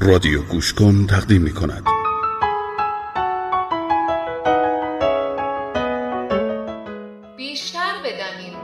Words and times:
رادیو 0.00 0.42
گوش 0.42 0.74
کن 0.74 1.06
تقدیم 1.06 1.42
می 1.42 1.54
کند. 1.54 1.84
بیشتر 7.36 7.94
بدانیم. 8.04 8.56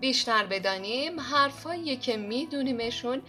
بیشتر 0.00 0.46
بدانیم 0.46 1.20
حرفایی 1.20 1.96
که 1.96 2.16
میدونیمشون 2.16 3.22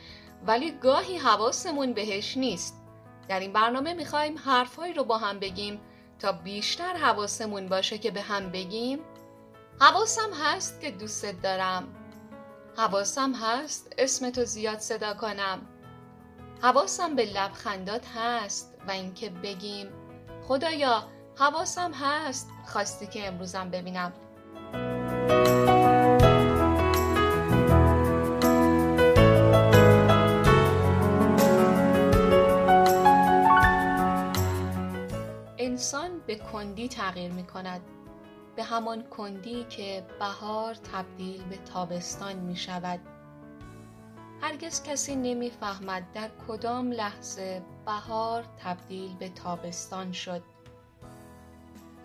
ولی 0.48 0.72
گاهی 0.72 1.18
حواسمون 1.18 1.94
بهش 1.94 2.38
نیست. 2.38 2.82
در 3.30 3.40
این 3.40 3.54
برنامه 3.54 3.94
می‌خوایم 3.94 4.38
حرفایی 4.38 4.94
رو 4.94 5.04
با 5.04 5.18
هم 5.18 5.40
بگیم 5.40 5.80
تا 6.20 6.32
بیشتر 6.32 6.94
حواسمون 6.94 7.68
باشه 7.68 7.98
که 7.98 8.12
به 8.12 8.22
هم 8.22 8.52
بگیم. 8.52 9.00
حواسم 9.82 10.30
هست 10.34 10.82
که 10.82 10.92
دوستت 10.92 11.42
دارم. 11.42 11.88
حواسم 12.78 13.34
هست 13.34 13.94
اسمتو 13.98 14.46
زیاد 14.46 14.80
صدا 14.80 15.14
کنم. 15.14 15.62
حواسم 16.62 17.16
به 17.16 17.26
لبخندات 17.26 18.06
هست 18.16 18.74
و 18.88 18.92
اینکه 18.92 19.30
بگیم 19.30 19.88
خدایا 20.48 21.04
حواسم 21.36 21.92
هست 21.94 22.50
خواستی 22.66 23.08
که 23.08 23.28
امروزم 23.28 23.70
ببینم. 23.70 24.14
انسان 35.58 36.20
به 36.28 36.36
کندی 36.36 36.88
تغییر 36.88 37.32
می 37.32 37.44
کند 37.44 37.82
به 38.56 38.64
همان 38.64 39.04
کندی 39.04 39.64
که 39.64 40.06
بهار 40.20 40.74
تبدیل 40.74 41.44
به 41.44 41.58
تابستان 41.58 42.36
می 42.36 42.56
شود. 42.56 43.00
هرگز 44.42 44.84
کسی 44.84 45.16
نمی‌فهمد 45.16 46.12
در 46.14 46.30
کدام 46.48 46.92
لحظه 46.92 47.62
بهار 47.86 48.46
تبدیل 48.58 49.16
به 49.16 49.30
تابستان 49.30 50.12
شد. 50.12 50.44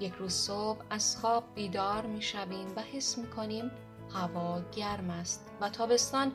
یک 0.00 0.12
روز 0.12 0.32
صبح 0.32 0.80
از 0.90 1.16
خواب 1.16 1.44
بیدار 1.54 2.06
می 2.06 2.22
شویم 2.22 2.72
و 2.76 2.80
حس 2.80 3.18
می 3.18 3.26
کنیم 3.26 3.70
هوا 4.14 4.60
گرم 4.76 5.10
است 5.10 5.50
و 5.60 5.68
تابستان 5.68 6.32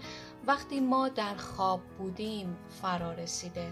وقتی 0.48 0.80
ما 0.80 1.10
در 1.10 1.36
خواب 1.36 1.82
بودیم 1.98 2.58
فرا 2.82 3.12
رسیده. 3.12 3.72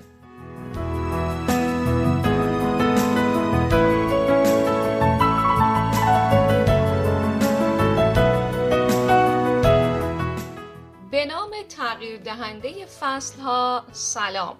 تغییر 11.69 12.19
دهنده 12.19 12.85
فصل 12.85 13.41
ها 13.41 13.83
سلام. 13.91 14.57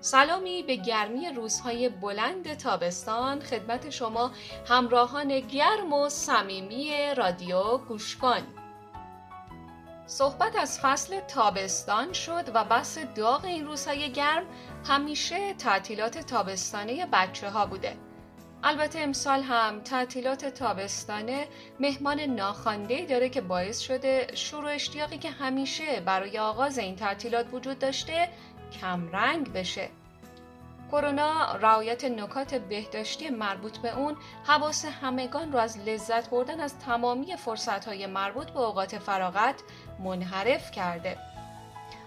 سلامی 0.00 0.62
به 0.62 0.76
گرمی 0.76 1.28
روزهای 1.28 1.88
بلند 1.88 2.54
تابستان 2.54 3.40
خدمت 3.40 3.90
شما 3.90 4.30
همراهان 4.68 5.40
گرم 5.40 5.92
و 5.92 6.08
صمیمی 6.08 7.14
رادیو 7.16 7.78
گوش 7.78 8.16
کن 8.16 8.42
صحبت 10.06 10.56
از 10.56 10.80
فصل 10.80 11.20
تابستان 11.20 12.12
شد 12.12 12.50
و 12.54 12.64
بس 12.64 12.98
داغ 12.98 13.44
این 13.44 13.66
روزهای 13.66 14.12
گرم 14.12 14.44
همیشه 14.88 15.54
تعطیلات 15.54 16.18
تابستانه 16.18 17.06
بچه 17.06 17.50
ها 17.50 17.66
بوده. 17.66 17.96
البته 18.62 18.98
امسال 18.98 19.42
هم 19.42 19.80
تعطیلات 19.80 20.44
تابستانه 20.44 21.46
مهمان 21.80 22.20
ناخوانده 22.20 23.06
داره 23.06 23.28
که 23.28 23.40
باعث 23.40 23.78
شده 23.80 24.26
شروع 24.34 24.74
اشتیاقی 24.74 25.18
که 25.18 25.30
همیشه 25.30 26.00
برای 26.00 26.38
آغاز 26.38 26.78
این 26.78 26.96
تعطیلات 26.96 27.46
وجود 27.52 27.78
داشته 27.78 28.28
کمرنگ 28.80 29.52
بشه. 29.52 29.88
کرونا 30.90 31.56
رعایت 31.56 32.04
نکات 32.04 32.54
بهداشتی 32.54 33.30
مربوط 33.30 33.78
به 33.78 33.98
اون 33.98 34.16
حواس 34.44 34.84
همگان 34.84 35.52
رو 35.52 35.58
از 35.58 35.78
لذت 35.78 36.30
بردن 36.30 36.60
از 36.60 36.78
تمامی 36.78 37.36
فرصتهای 37.36 38.06
مربوط 38.06 38.50
به 38.50 38.60
اوقات 38.60 38.98
فراغت 38.98 39.62
منحرف 39.98 40.70
کرده. 40.70 41.35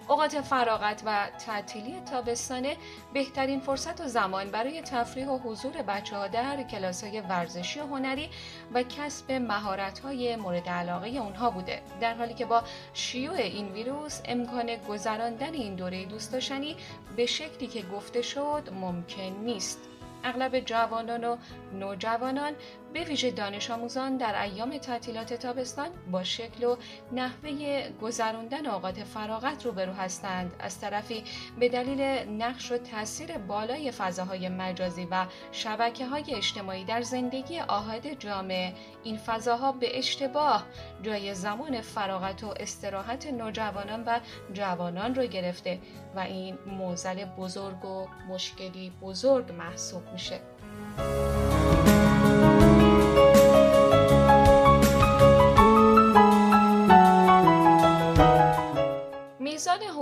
اوقات 0.09 0.41
فراغت 0.41 1.01
و 1.05 1.27
تعطیلی 1.45 2.01
تابستانه 2.11 2.77
بهترین 3.13 3.59
فرصت 3.59 4.01
و 4.01 4.07
زمان 4.07 4.51
برای 4.51 4.81
تفریح 4.81 5.27
و 5.27 5.37
حضور 5.37 5.71
بچه 5.71 6.17
ها 6.17 6.27
در 6.27 6.63
کلاس 6.63 7.03
های 7.03 7.21
ورزشی 7.21 7.79
و 7.79 7.83
هنری 7.83 8.29
و 8.73 8.83
کسب 8.83 9.31
مهارت 9.31 9.99
های 9.99 10.35
مورد 10.35 10.69
علاقه 10.69 11.07
اونها 11.07 11.49
بوده. 11.49 11.81
در 12.01 12.13
حالی 12.13 12.33
که 12.33 12.45
با 12.45 12.63
شیوع 12.93 13.35
این 13.35 13.71
ویروس 13.71 14.21
امکان 14.25 14.75
گذراندن 14.75 15.53
این 15.53 15.75
دوره 15.75 16.05
دوست 16.05 16.31
داشتنی 16.31 16.75
به 17.15 17.25
شکلی 17.25 17.67
که 17.67 17.81
گفته 17.81 18.21
شد 18.21 18.69
ممکن 18.81 19.35
نیست. 19.43 19.79
اغلب 20.23 20.59
جوانان 20.59 21.23
و 21.23 21.37
نوجوانان 21.73 22.53
به 22.93 23.03
ویژه 23.03 23.31
دانش 23.31 23.71
آموزان 23.71 24.17
در 24.17 24.41
ایام 24.41 24.77
تعطیلات 24.77 25.33
تابستان 25.33 25.89
با 26.11 26.23
شکل 26.23 26.63
و 26.63 26.75
نحوه 27.11 27.83
گذراندن 28.01 28.65
اوقات 28.65 29.03
فراغت 29.03 29.65
روبرو 29.65 29.93
هستند 29.93 30.55
از 30.59 30.79
طرفی 30.79 31.23
به 31.59 31.69
دلیل 31.69 32.01
نقش 32.41 32.71
و 32.71 32.77
تاثیر 32.77 33.37
بالای 33.37 33.91
فضاهای 33.91 34.49
مجازی 34.49 35.07
و 35.11 35.25
شبکه 35.51 36.07
های 36.07 36.35
اجتماعی 36.35 36.83
در 36.83 37.01
زندگی 37.01 37.59
آهاد 37.59 38.07
جامعه 38.07 38.73
این 39.03 39.17
فضاها 39.17 39.71
به 39.71 39.97
اشتباه 39.97 40.65
جای 41.01 41.33
زمان 41.33 41.81
فراغت 41.81 42.43
و 42.43 42.53
استراحت 42.59 43.27
نوجوانان 43.27 44.03
و 44.05 44.19
جوانان 44.53 45.15
رو 45.15 45.23
گرفته 45.23 45.79
و 46.15 46.19
این 46.19 46.57
موزل 46.65 47.25
بزرگ 47.25 47.85
و 47.85 48.07
مشکلی 48.29 48.91
بزرگ 49.01 49.51
محسوب 49.51 50.03
میشه. 50.13 50.39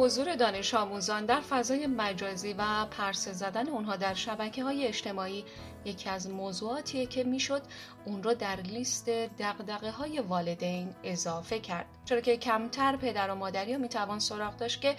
حضور 0.07 0.35
دانش 0.35 0.73
آموزان 0.73 1.25
در 1.25 1.41
فضای 1.41 1.87
مجازی 1.87 2.53
و 2.53 2.85
پرسه 2.85 3.33
زدن 3.33 3.67
اونها 3.67 3.95
در 3.95 4.13
شبکه 4.13 4.63
های 4.63 4.87
اجتماعی 4.87 5.45
یکی 5.85 6.09
از 6.09 6.29
موضوعاتیه 6.29 7.05
که 7.05 7.23
می‌شد 7.23 7.61
اون 8.05 8.23
رو 8.23 8.33
در 8.33 8.55
لیست 8.55 9.09
دقدقه 9.09 9.91
های 9.91 10.19
والدین 10.19 10.95
اضافه 11.03 11.59
کرد. 11.59 11.85
چرا 12.05 12.21
که 12.21 12.37
کمتر 12.37 12.95
پدر 12.95 13.31
و 13.31 13.35
مادری 13.35 13.73
ها 13.73 13.79
می‌توان 13.79 14.19
سراغ 14.19 14.57
داشت 14.57 14.81
که 14.81 14.95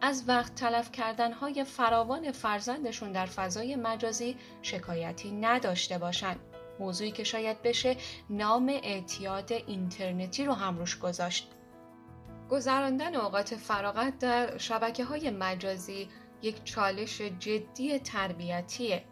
از 0.00 0.24
وقت 0.26 0.54
تلف 0.54 0.92
کردن 0.92 1.32
های 1.32 1.64
فراوان 1.64 2.32
فرزندشون 2.32 3.12
در 3.12 3.26
فضای 3.26 3.76
مجازی 3.76 4.36
شکایتی 4.62 5.30
نداشته 5.30 5.98
باشند. 5.98 6.40
موضوعی 6.80 7.10
که 7.10 7.24
شاید 7.24 7.62
بشه 7.62 7.96
نام 8.30 8.80
اعتیاد 8.82 9.52
اینترنتی 9.52 10.44
رو 10.44 10.52
هم 10.52 10.78
روش 10.78 10.98
گذاشت. 10.98 11.53
گذراندن 12.54 13.14
اوقات 13.14 13.56
فراغت 13.56 14.18
در 14.18 14.58
شبکه 14.58 15.04
های 15.04 15.30
مجازی 15.30 16.08
یک 16.42 16.64
چالش 16.64 17.20
جدی 17.20 17.98
تربیتیه. 17.98 19.04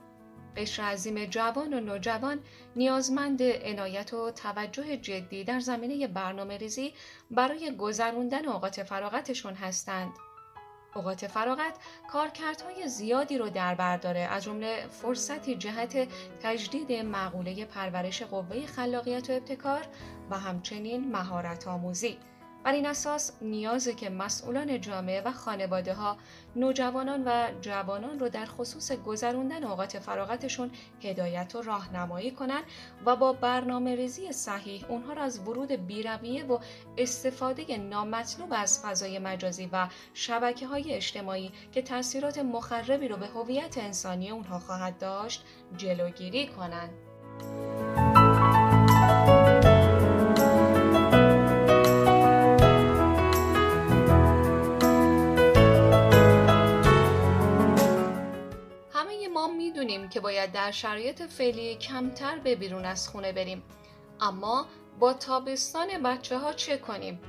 قشر 0.57 0.83
عظیم 0.83 1.25
جوان 1.25 1.75
و 1.75 1.81
نوجوان 1.81 2.41
نیازمند 2.77 3.43
عنایت 3.43 4.15
و 4.15 4.31
توجه 4.31 4.97
جدی 4.97 5.45
در 5.45 5.61
زمینه 5.61 6.07
برنامه 6.07 6.57
ریزی 6.57 6.95
برای 7.31 7.77
گذراندن 7.77 8.47
اوقات 8.47 8.83
فراغتشون 8.83 9.55
هستند. 9.55 10.13
اوقات 10.95 11.27
فراغت 11.27 11.77
کارکردهای 12.13 12.89
زیادی 12.89 13.39
رو 13.39 13.49
در 13.49 13.75
بر 13.75 13.97
داره 13.97 14.21
از 14.21 14.45
جمله 14.45 14.87
فرصتی 14.91 15.55
جهت 15.55 16.09
تجدید 16.43 16.93
مقوله 16.93 17.65
پرورش 17.65 18.23
قوه 18.23 18.67
خلاقیت 18.67 19.31
و 19.31 19.33
ابتکار 19.33 19.87
و 20.31 20.39
همچنین 20.39 21.11
مهارت 21.13 21.69
آموزی. 21.69 22.19
بر 22.65 22.73
این 22.73 22.87
اساس 22.87 23.33
نیازه 23.41 23.95
که 23.95 24.11
مسئولان 24.11 24.81
جامعه 24.81 25.23
و 25.23 25.33
خانواده 25.33 25.95
ها 25.95 26.17
نوجوانان 26.57 27.23
و 27.27 27.51
جوانان 27.61 28.19
رو 28.19 28.29
در 28.29 28.47
خصوص 28.47 28.93
گذراندن 28.93 29.65
اوقات 29.65 29.99
فراغتشون 29.99 30.71
هدایت 31.03 31.55
و 31.55 31.63
راهنمایی 31.63 32.31
کنند 32.31 32.65
و 33.07 33.17
با 33.17 33.33
برنامه 33.33 33.95
ریزی 33.95 34.33
صحیح 34.33 34.85
اونها 34.89 35.13
را 35.13 35.23
از 35.23 35.39
ورود 35.39 35.73
بیرویه 35.73 36.45
و 36.45 36.59
استفاده 36.99 37.77
نامطلوب 37.77 38.49
از 38.57 38.81
فضای 38.83 39.19
مجازی 39.19 39.69
و 39.73 39.89
شبکه 40.15 40.67
های 40.67 40.95
اجتماعی 40.95 41.53
که 41.73 41.83
تاثیرات 41.83 42.39
مخربی 42.39 43.09
رو 43.09 43.17
به 43.17 43.27
هویت 43.27 43.79
انسانی 43.79 44.31
اونها 44.31 44.59
خواهد 44.59 44.99
داشت 44.99 45.45
جلوگیری 45.77 46.47
کنند. 46.47 46.91
می‌دونیم 60.03 60.09
که 60.09 60.21
باید 60.21 60.53
در 60.53 60.71
شرایط 60.71 61.23
فعلی 61.23 61.77
کمتر 61.77 62.39
به 62.39 62.55
بیرون 62.57 62.85
از 62.85 63.09
خونه 63.09 63.33
بریم. 63.33 63.63
اما 64.21 64.67
با 64.99 65.13
تابستان 65.13 66.03
بچه 66.03 66.39
ها 66.39 66.53
چه 66.53 66.79
کنیم؟ 66.79 67.21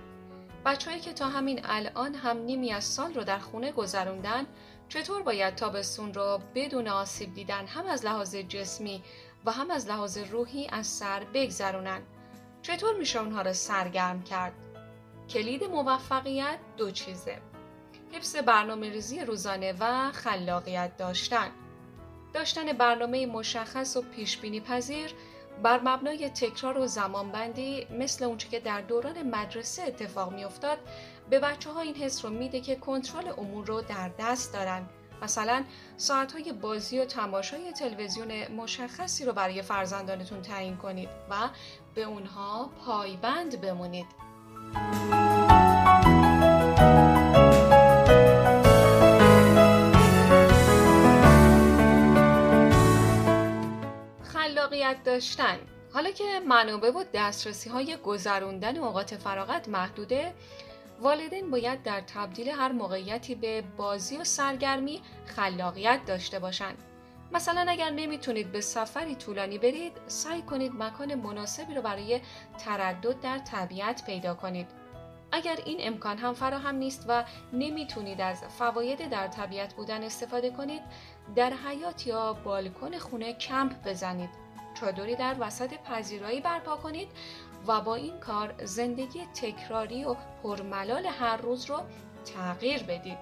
بچههایی 0.65 1.01
که 1.01 1.13
تا 1.13 1.27
همین 1.29 1.61
الان 1.63 2.15
هم 2.15 2.37
نیمی 2.37 2.73
از 2.73 2.83
سال 2.83 3.13
رو 3.13 3.23
در 3.23 3.39
خونه 3.39 3.71
گذروندن 3.71 4.45
چطور 4.89 5.21
باید 5.21 5.55
تابستون 5.55 6.13
رو 6.13 6.39
بدون 6.55 6.87
آسیب 6.87 7.33
دیدن 7.33 7.67
هم 7.67 7.85
از 7.85 8.05
لحاظ 8.05 8.35
جسمی 8.35 9.03
و 9.45 9.51
هم 9.51 9.71
از 9.71 9.87
لحاظ 9.87 10.17
روحی 10.17 10.67
از 10.71 10.87
سر 10.87 11.23
بگذرونن؟ 11.33 12.01
چطور 12.61 12.95
میشه 12.97 13.19
اونها 13.19 13.41
رو 13.41 13.53
سرگرم 13.53 14.23
کرد؟ 14.23 14.53
کلید 15.29 15.63
موفقیت 15.63 16.59
دو 16.77 16.91
چیزه. 16.91 17.37
حفظ 18.11 18.35
برنامه 18.35 18.89
ریزی 18.89 19.19
روزانه 19.19 19.73
و 19.79 20.11
خلاقیت 20.11 20.97
داشتن. 20.97 21.51
داشتن 22.33 22.73
برنامه 22.73 23.25
مشخص 23.25 23.97
و 23.97 24.01
پیش 24.01 24.37
بینی 24.37 24.59
پذیر 24.59 25.13
بر 25.63 25.79
مبنای 25.83 26.29
تکرار 26.29 26.77
و 26.77 26.87
زمانبندی 26.87 27.87
مثل 27.99 28.25
اونچه 28.25 28.49
که 28.49 28.59
در 28.59 28.81
دوران 28.81 29.23
مدرسه 29.23 29.83
اتفاق 29.83 30.33
میافتاد 30.33 30.77
به 31.29 31.39
بچه 31.39 31.69
ها 31.69 31.81
این 31.81 31.95
حس 31.95 32.25
رو 32.25 32.31
میده 32.31 32.61
که 32.61 32.75
کنترل 32.75 33.33
امور 33.37 33.65
رو 33.65 33.81
در 33.81 34.11
دست 34.19 34.53
دارن 34.53 34.85
مثلا 35.21 35.63
ساعت 35.97 36.31
های 36.31 36.53
بازی 36.53 36.99
و 36.99 37.05
تماشای 37.05 37.71
تلویزیون 37.71 38.47
مشخصی 38.47 39.25
رو 39.25 39.33
برای 39.33 39.61
فرزندانتون 39.61 40.41
تعیین 40.41 40.77
کنید 40.77 41.09
و 41.29 41.49
به 41.95 42.03
اونها 42.03 42.69
پایبند 42.85 43.61
بمونید. 43.61 44.22
داشتن 55.23 55.57
حالا 55.93 56.11
که 56.11 56.39
منابع 56.47 56.91
و 56.91 57.03
دسترسی 57.13 57.69
های 57.69 57.97
گذروندن 57.97 58.77
اوقات 58.77 59.15
فراغت 59.15 59.69
محدوده 59.69 60.33
والدین 61.01 61.51
باید 61.51 61.83
در 61.83 62.01
تبدیل 62.01 62.49
هر 62.49 62.71
موقعیتی 62.71 63.35
به 63.35 63.63
بازی 63.77 64.17
و 64.17 64.23
سرگرمی 64.23 65.01
خلاقیت 65.25 65.99
داشته 66.07 66.39
باشند. 66.39 66.77
مثلا 67.31 67.65
اگر 67.67 67.89
نمی‌تونید 67.89 68.51
به 68.51 68.61
سفری 68.61 69.15
طولانی 69.15 69.57
برید، 69.57 69.93
سعی 70.07 70.41
کنید 70.41 70.71
مکان 70.75 71.15
مناسبی 71.15 71.75
رو 71.75 71.81
برای 71.81 72.21
تردد 72.57 73.19
در 73.21 73.37
طبیعت 73.37 74.05
پیدا 74.05 74.35
کنید. 74.35 74.67
اگر 75.31 75.59
این 75.65 75.77
امکان 75.79 76.17
هم 76.17 76.33
فراهم 76.33 76.75
نیست 76.75 77.05
و 77.07 77.23
نمی‌تونید 77.53 78.21
از 78.21 78.43
فواید 78.57 79.09
در 79.09 79.27
طبیعت 79.27 79.73
بودن 79.73 80.03
استفاده 80.03 80.49
کنید، 80.49 80.81
در 81.35 81.53
حیات 81.53 82.07
یا 82.07 82.33
بالکن 82.33 82.97
خونه 82.97 83.33
کمپ 83.33 83.87
بزنید. 83.87 84.42
چادری 84.73 85.15
در 85.15 85.35
وسط 85.39 85.73
پذیرایی 85.73 86.41
برپا 86.41 86.75
کنید 86.75 87.09
و 87.67 87.81
با 87.81 87.95
این 87.95 88.19
کار 88.19 88.53
زندگی 88.65 89.25
تکراری 89.33 90.05
و 90.05 90.15
پرملال 90.43 91.05
هر 91.05 91.37
روز 91.37 91.65
رو 91.65 91.81
تغییر 92.25 92.83
بدید. 92.83 93.17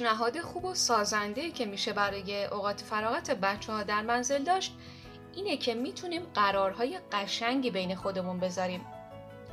پیشنهاد 0.00 0.40
خوب 0.40 0.64
و 0.64 0.74
سازنده 0.74 1.50
که 1.50 1.66
میشه 1.66 1.92
برای 1.92 2.44
اوقات 2.44 2.80
فراغت 2.80 3.30
بچه 3.30 3.72
ها 3.72 3.82
در 3.82 4.02
منزل 4.02 4.44
داشت 4.44 4.76
اینه 5.34 5.56
که 5.56 5.74
می‌تونیم 5.74 6.22
قرارهای 6.34 6.98
قشنگی 7.12 7.70
بین 7.70 7.94
خودمون 7.94 8.40
بذاریم 8.40 8.86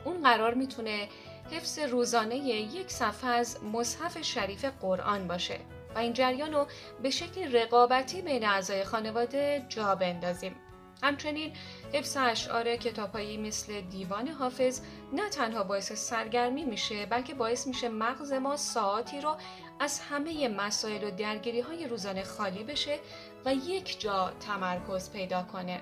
اون 0.06 0.24
قرار 0.24 0.54
می‌تونه 0.54 1.08
حفظ 1.52 1.80
روزانه 1.80 2.36
یک 2.36 2.92
صفحه 2.92 3.30
از 3.30 3.64
مصحف 3.64 4.22
شریف 4.22 4.66
قرآن 4.82 5.28
باشه 5.28 5.60
و 5.96 6.00
این 6.00 6.14
جریان 6.14 6.54
رو 6.54 6.68
به 7.04 7.10
شکل 7.10 7.56
رقابتی 7.56 8.22
بین 8.22 8.46
اعضای 8.46 8.84
خانواده 8.84 9.66
جا 9.70 9.96
بندازیم. 9.96 10.56
همچنین 11.04 11.54
حفظ 11.94 12.18
اشعار 12.18 12.76
کتابهایی 12.76 13.38
مثل 13.38 13.82
دیوان 13.82 14.28
حافظ 14.28 14.82
نه 15.14 15.30
تنها 15.30 15.64
باعث 15.64 15.92
سرگرمی 15.92 16.66
میشه 16.66 17.06
بلکه 17.06 17.34
باعث 17.34 17.68
میشه 17.68 17.90
مغز 17.90 18.34
ما 18.34 18.58
ساعتی 18.58 19.22
رو 19.22 19.36
از 19.80 20.00
همه 20.00 20.48
مسائل 20.48 21.04
و 21.04 21.12
درگیری 21.12 21.62
های 21.62 21.88
روزانه 21.88 22.24
خالی 22.24 22.64
بشه 22.64 23.00
و 23.46 23.54
یک 23.54 24.00
جا 24.00 24.32
تمرکز 24.40 25.12
پیدا 25.12 25.44
کنه. 25.44 25.82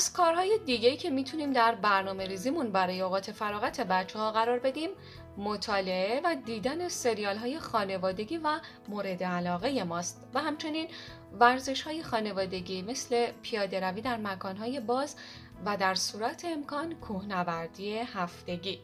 از 0.00 0.12
کارهای 0.12 0.58
دیگهی 0.66 0.96
که 0.96 1.10
می‌تونیم 1.10 1.52
در 1.52 1.74
برنامه 1.74 2.26
ریزیمون 2.26 2.72
برای 2.72 3.00
اوقات 3.00 3.32
فراغت 3.32 3.80
بچه 3.80 4.18
ها 4.18 4.32
قرار 4.32 4.58
بدیم 4.58 4.90
مطالعه 5.36 6.20
و 6.24 6.36
دیدن 6.44 6.88
سریال 6.88 7.36
های 7.36 7.58
خانوادگی 7.58 8.38
و 8.38 8.60
مورد 8.88 9.22
علاقه 9.22 9.84
ماست. 9.84 10.28
و 10.34 10.40
همچنین 10.40 10.88
ورزش 11.32 11.82
های 11.82 12.02
خانوادگی 12.02 12.82
مثل 12.82 13.26
پیاده 13.42 13.80
روی 13.80 14.00
در 14.00 14.16
مکان 14.16 14.56
های 14.56 14.80
باز 14.80 15.16
و 15.66 15.76
در 15.76 15.94
صورت 15.94 16.44
امکان 16.44 16.94
کوهنوردی 16.94 17.98
هفتگی. 17.98 18.80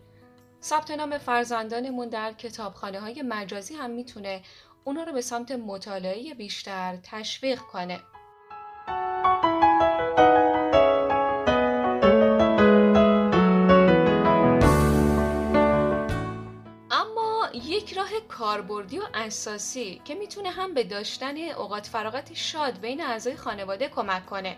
ثبت 0.62 0.90
نام 0.90 1.18
فرزندانمون 1.18 2.08
در 2.08 2.32
کتابخانه 2.32 3.00
های 3.00 3.22
مجازی 3.22 3.74
هم 3.74 3.90
می‌تونه 3.90 4.42
اونا 4.84 5.02
رو 5.02 5.12
به 5.12 5.20
سمت 5.20 5.52
مطالعه 5.52 6.34
بیشتر 6.34 6.98
تشویق 7.02 7.58
کنه. 7.58 8.00
کاربردی 18.56 18.98
و 18.98 19.02
اساسی 19.14 20.00
که 20.04 20.14
می‌تونه 20.14 20.50
هم 20.50 20.74
به 20.74 20.84
داشتن 20.84 21.38
اوقات 21.38 21.86
فراغت 21.86 22.34
شاد 22.34 22.80
بین 22.80 23.00
اعضای 23.00 23.36
خانواده 23.36 23.88
کمک 23.88 24.26
کنه 24.26 24.56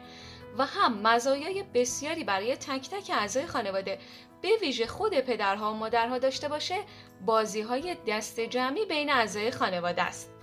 و 0.59 0.67
هم 0.67 1.03
مزایای 1.03 1.65
بسیاری 1.75 2.25
برای 2.25 2.57
تک 2.57 2.91
تک 2.91 3.11
اعضای 3.15 3.47
خانواده 3.47 3.99
به 4.43 4.49
ویژه 4.61 4.87
خود 4.87 5.21
پدرها 5.21 5.73
و 5.73 5.77
مادرها 5.77 6.19
داشته 6.19 6.49
باشه 6.49 6.77
بازی 7.27 7.61
های 7.61 7.97
دست 8.07 8.41
جمعی 8.41 8.85
بین 8.87 9.11
اعضای 9.11 9.51
خانواده 9.51 10.03
است. 10.03 10.38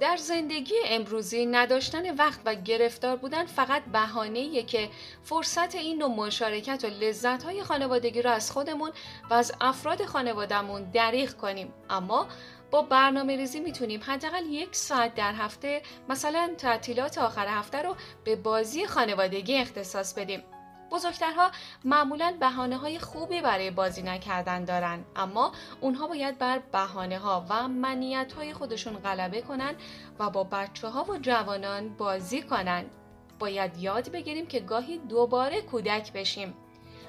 در 0.00 0.16
زندگی 0.16 0.74
امروزی 0.86 1.46
نداشتن 1.46 2.14
وقت 2.14 2.40
و 2.44 2.54
گرفتار 2.54 3.16
بودن 3.16 3.46
فقط 3.46 3.84
بهانه‌ایه 3.84 4.62
که 4.62 4.88
فرصت 5.22 5.74
این 5.74 5.98
نوع 5.98 6.08
مشارکت 6.08 6.84
و 6.84 6.86
لذت‌های 6.86 7.62
خانوادگی 7.62 8.22
رو 8.22 8.30
از 8.30 8.50
خودمون 8.50 8.90
و 9.30 9.34
از 9.34 9.52
افراد 9.60 10.04
خانوادهمون 10.04 10.90
دریغ 10.90 11.32
کنیم. 11.32 11.72
اما 11.90 12.28
با 12.70 12.82
برنامه 12.82 13.36
ریزی 13.36 13.60
می‌تونیم 13.60 14.00
حداقل 14.06 14.46
یک 14.46 14.76
ساعت 14.76 15.14
در 15.14 15.32
هفته 15.32 15.82
مثلا 16.08 16.50
تعطیلات 16.58 17.18
آخر 17.18 17.46
هفته 17.48 17.82
رو 17.82 17.96
به 18.24 18.36
بازی 18.36 18.86
خانوادگی 18.86 19.58
اختصاص 19.58 20.14
بدیم. 20.14 20.42
بزرگترها 20.90 21.50
معمولا 21.84 22.34
بحانه 22.40 22.76
های 22.76 22.98
خوبی 22.98 23.40
برای 23.40 23.70
بازی 23.70 24.02
نکردن 24.02 24.64
دارن 24.64 25.04
اما 25.16 25.52
اونها 25.80 26.06
باید 26.06 26.38
بر 26.38 26.58
بحانه 26.58 27.18
ها 27.18 27.46
و 27.48 27.68
منیت 27.68 28.32
های 28.32 28.52
خودشون 28.52 28.96
غلبه 28.96 29.42
کنن 29.42 29.74
و 30.18 30.30
با 30.30 30.44
بچه 30.44 30.88
ها 30.88 31.04
و 31.04 31.18
جوانان 31.18 31.88
بازی 31.88 32.42
کنن 32.42 32.84
باید 33.38 33.78
یاد 33.78 34.10
بگیریم 34.10 34.46
که 34.46 34.60
گاهی 34.60 34.98
دوباره 34.98 35.62
کودک 35.62 36.12
بشیم 36.12 36.54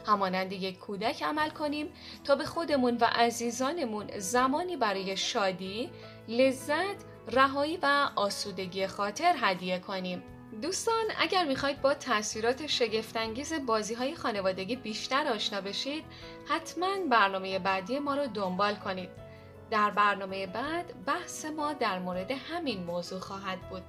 همانند 0.08 0.52
یک 0.52 0.80
کودک 0.80 1.24
عمل 1.24 1.50
کنیم 1.50 1.90
تا 2.24 2.36
به 2.36 2.46
خودمون 2.46 2.98
و 2.98 3.06
عزیزانمون 3.06 4.20
زمانی 4.20 4.78
برای 4.78 5.18
شادی، 5.18 5.90
لذت، 6.28 7.06
رهایی 7.32 7.78
و 7.82 8.10
آسودگی 8.16 8.88
خاطر 8.88 9.36
هدیه 9.38 9.80
کنیم. 9.80 10.24
دوستان 10.62 11.04
اگر 11.20 11.46
می‌خواید 11.46 11.82
با 11.82 11.94
تاثیرات 11.94 12.68
شگفتانگیز 12.68 13.54
بازی 13.66 13.94
های 13.94 14.16
خانوادگی 14.16 14.76
بیشتر 14.76 15.28
آشنا 15.28 15.62
بشید 15.62 16.04
حتما 16.48 16.88
برنامه 17.12 17.60
بعدی 17.60 18.00
ما 18.00 18.16
رو 18.16 18.28
دنبال 18.28 18.76
کنید. 18.76 19.10
در 19.72 19.90
برنامه 19.90 20.48
بعد 20.48 21.06
بحث 21.06 21.46
ما 21.46 21.74
در 21.74 22.00
مورد 22.00 22.32
همین 22.32 22.84
موضوع 22.84 23.20
خواهد 23.20 23.70
بود. 23.70 23.84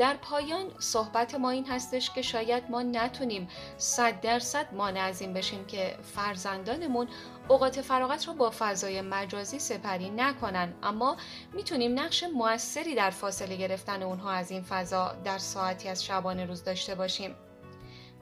در 0.00 0.16
پایان 0.16 0.66
صحبت 0.78 1.34
ما 1.34 1.50
این 1.50 1.66
هستش 1.66 2.10
که 2.10 2.22
شاید 2.22 2.70
ما 2.70 2.82
نتونیم 2.82 3.48
صد 3.76 4.20
درصد 4.20 4.74
مانع 4.74 5.00
از 5.00 5.20
این 5.20 5.32
بشیم 5.32 5.66
که 5.66 5.96
فرزندانمون 6.14 7.08
اوقات 7.48 7.80
فراغت 7.80 8.28
رو 8.28 8.34
با 8.34 8.52
فضای 8.58 9.00
مجازی 9.00 9.58
سپری 9.58 10.10
نکنن. 10.10 10.74
اما 10.82 11.16
می‌تونیم 11.52 12.00
نقش 12.00 12.24
موثری 12.24 12.94
در 12.94 13.10
فاصله 13.10 13.56
گرفتن 13.56 14.02
اونها 14.02 14.30
از 14.30 14.50
این 14.50 14.62
فضا 14.62 15.14
در 15.24 15.38
ساعتی 15.38 15.88
از 15.88 16.04
شبانه 16.04 16.44
روز 16.44 16.64
داشته 16.64 16.94
باشیم. 16.94 17.34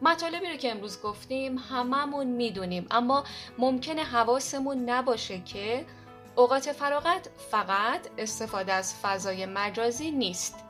مطالبی 0.02 0.46
رو 0.46 0.56
که 0.56 0.70
امروز 0.70 1.02
گفتیم 1.02 1.58
هممون 1.58 2.26
می‌دونیم 2.26 2.86
اما 2.90 3.24
ممکنه 3.58 4.02
حواسمون 4.02 4.90
نباشه 4.90 5.40
که 5.40 5.86
اوقات 6.36 6.72
فراغت 6.72 7.28
فقط 7.50 8.00
استفاده 8.18 8.72
از 8.72 8.94
فضای 8.94 9.46
مجازی 9.46 10.10
نیست. 10.10 10.67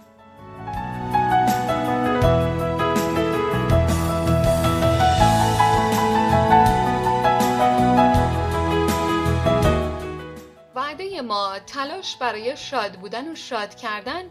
ما 11.20 11.58
تلاش 11.58 12.16
برای 12.16 12.56
شاد 12.56 12.92
بودن 12.92 13.32
و 13.32 13.34
شاد 13.34 13.74
کردن 13.74 14.22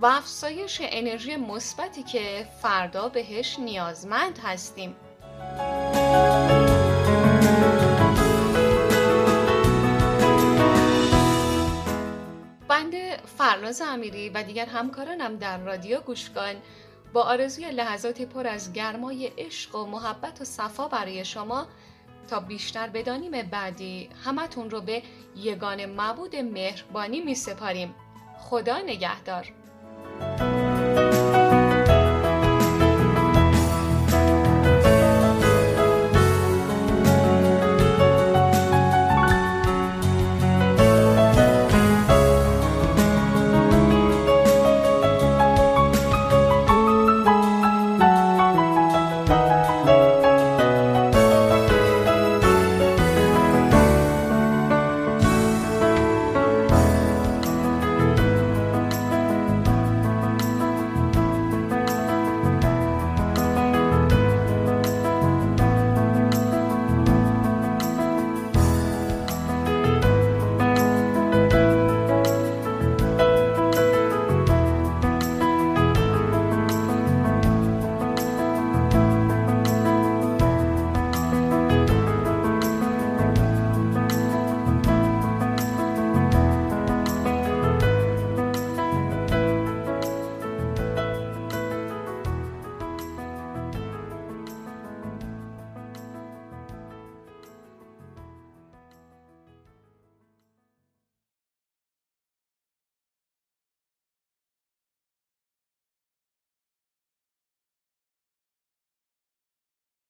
و 0.00 0.06
افزایش 0.06 0.78
انرژی 0.82 1.36
مثبتی 1.36 2.02
که 2.02 2.46
فردا 2.62 3.08
بهش 3.08 3.58
نیازمند 3.58 4.38
هستیم. 4.38 4.96
بنده 12.68 13.16
فرناز 13.38 13.82
امیری 13.82 14.28
و 14.28 14.42
دیگر 14.42 14.66
همکارانم 14.66 15.36
در 15.36 15.58
رادیو 15.58 16.00
گوشگان 16.00 16.54
با 17.12 17.22
آرزوی 17.22 17.70
لحظاتی 17.70 18.26
پر 18.26 18.46
از 18.46 18.72
گرمای 18.72 19.26
عشق 19.26 19.74
و 19.74 19.86
محبت 19.86 20.40
و 20.40 20.44
صفا 20.44 20.88
برای 20.88 21.24
شما 21.24 21.66
تا 22.28 22.40
بیشتر 22.40 22.88
بدانیم 22.88 23.42
بعدی 23.42 24.08
همتون 24.24 24.70
رو 24.70 24.80
به 24.80 25.02
یگان 25.36 25.86
معبود 25.86 26.36
مهربانی 26.36 27.20
می 27.20 27.34
سپاریم 27.34 27.94
خدا 28.38 28.78
نگهدار. 28.78 29.52